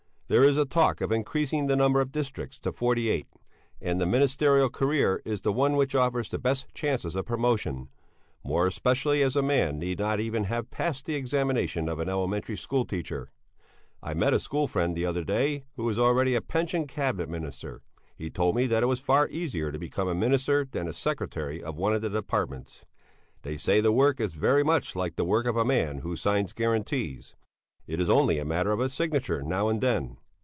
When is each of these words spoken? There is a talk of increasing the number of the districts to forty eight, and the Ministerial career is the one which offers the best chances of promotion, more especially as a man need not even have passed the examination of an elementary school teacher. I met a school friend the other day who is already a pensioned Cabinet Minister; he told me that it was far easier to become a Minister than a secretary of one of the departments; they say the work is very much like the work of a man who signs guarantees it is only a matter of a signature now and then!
There 0.33 0.45
is 0.45 0.55
a 0.55 0.63
talk 0.63 1.01
of 1.01 1.11
increasing 1.11 1.67
the 1.67 1.75
number 1.75 1.99
of 1.99 2.13
the 2.13 2.17
districts 2.21 2.57
to 2.59 2.71
forty 2.71 3.09
eight, 3.09 3.27
and 3.81 3.99
the 3.99 4.05
Ministerial 4.05 4.69
career 4.69 5.21
is 5.25 5.41
the 5.41 5.51
one 5.51 5.75
which 5.75 5.93
offers 5.93 6.29
the 6.29 6.39
best 6.39 6.73
chances 6.73 7.15
of 7.15 7.25
promotion, 7.25 7.89
more 8.41 8.65
especially 8.65 9.21
as 9.23 9.35
a 9.35 9.41
man 9.41 9.77
need 9.77 9.99
not 9.99 10.21
even 10.21 10.45
have 10.45 10.71
passed 10.71 11.05
the 11.05 11.15
examination 11.15 11.89
of 11.89 11.99
an 11.99 12.07
elementary 12.07 12.55
school 12.55 12.85
teacher. 12.85 13.29
I 14.01 14.13
met 14.13 14.33
a 14.33 14.39
school 14.39 14.69
friend 14.69 14.95
the 14.95 15.05
other 15.05 15.25
day 15.25 15.65
who 15.75 15.89
is 15.89 15.99
already 15.99 16.33
a 16.35 16.39
pensioned 16.41 16.87
Cabinet 16.87 17.27
Minister; 17.27 17.81
he 18.15 18.29
told 18.29 18.55
me 18.55 18.67
that 18.67 18.83
it 18.83 18.85
was 18.85 19.01
far 19.01 19.27
easier 19.27 19.69
to 19.69 19.77
become 19.77 20.07
a 20.07 20.15
Minister 20.15 20.65
than 20.71 20.87
a 20.87 20.93
secretary 20.93 21.61
of 21.61 21.75
one 21.75 21.93
of 21.93 22.01
the 22.01 22.09
departments; 22.09 22.85
they 23.41 23.57
say 23.57 23.81
the 23.81 23.91
work 23.91 24.21
is 24.21 24.31
very 24.31 24.63
much 24.63 24.95
like 24.95 25.17
the 25.17 25.25
work 25.25 25.45
of 25.45 25.57
a 25.57 25.65
man 25.65 25.97
who 25.97 26.15
signs 26.15 26.53
guarantees 26.53 27.35
it 27.87 27.99
is 27.99 28.09
only 28.09 28.37
a 28.39 28.45
matter 28.45 28.71
of 28.71 28.79
a 28.79 28.87
signature 28.87 29.41
now 29.43 29.67
and 29.67 29.81
then! 29.81 30.15